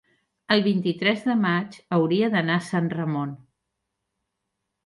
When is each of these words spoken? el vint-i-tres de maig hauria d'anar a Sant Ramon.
el 0.53 0.63
vint-i-tres 0.67 1.21
de 1.27 1.35
maig 1.43 1.77
hauria 1.97 2.31
d'anar 2.37 2.57
a 2.57 2.65
Sant 2.71 2.91
Ramon. 2.97 3.37